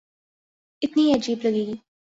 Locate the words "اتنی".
0.81-1.03